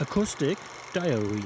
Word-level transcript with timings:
Acoustic 0.00 0.56
Diary 0.92 1.42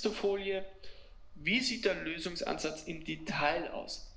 Nächste 0.00 0.18
Folie. 0.18 0.64
Wie 1.34 1.60
sieht 1.60 1.84
der 1.84 1.94
Lösungsansatz 1.94 2.84
im 2.84 3.04
Detail 3.04 3.70
aus? 3.72 4.10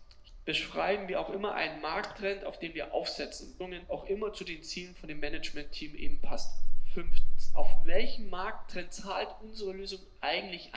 Beschreiben 0.46 1.10
wir 1.10 1.20
auch 1.20 1.30
immer 1.30 1.56
einen 1.56 1.82
Markttrend, 1.82 2.46
auf 2.46 2.58
den 2.58 2.74
wir 2.74 2.94
aufsetzen, 2.94 3.54
auch 3.90 4.06
immer 4.06 4.32
zu 4.32 4.46
den 4.46 4.64
Zielen 4.64 4.96
von 4.96 5.10
dem 5.10 5.20
Management-Team 5.20 5.94
eben 5.96 6.22
passt. 6.22 6.58
Fünftens, 6.94 7.52
auf 7.54 7.68
welchen 7.84 8.30
Markttrend 8.30 8.94
zahlt 8.94 9.28
unsere 9.42 9.74
Lösung 9.74 10.00
eigentlich, 10.22 10.72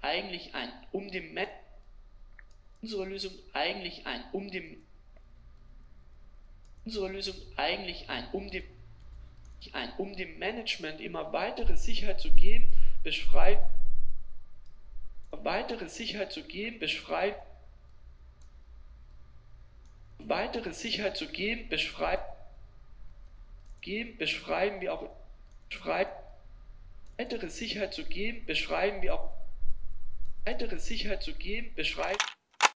eigentlich 0.00 0.54
ein, 0.54 0.72
um 0.92 1.10
dem 1.10 1.34
Ma 1.34 1.42
unsere 2.80 3.04
Lösung 3.04 3.32
eigentlich 3.52 4.06
ein, 4.06 4.24
um 4.32 4.50
dem 4.50 4.82
unsere 6.86 7.08
Lösung 7.08 7.36
eigentlich 7.56 8.08
ein, 8.08 8.30
um 8.32 8.50
dem 8.50 8.64
ein, 9.72 9.92
um 9.98 10.16
dem 10.16 10.38
Management 10.38 11.02
immer 11.02 11.34
weitere 11.34 11.76
Sicherheit 11.76 12.18
zu 12.18 12.32
geben, 12.32 12.72
beschreibt 13.06 13.64
weitere 15.30 15.88
Sicherheit 15.88 16.32
zu 16.32 16.42
geben, 16.42 16.80
beschreibt 16.80 17.40
weitere 20.18 20.72
Sicherheit 20.72 21.16
zu 21.16 21.28
geben, 21.28 21.68
beschreibt 21.68 22.28
geben, 23.80 24.18
beschreiben 24.18 24.80
wir 24.80 24.92
auch 24.92 25.08
beschreibt 25.68 26.20
weitere 27.16 27.48
Sicherheit 27.48 27.94
zu 27.94 28.04
geben, 28.06 28.44
beschreiben 28.44 29.00
wir 29.02 29.14
auch 29.14 29.30
weitere 30.44 30.80
Sicherheit 30.80 31.22
zu 31.22 31.32
geben, 31.34 31.72
beschreibt 31.76 32.24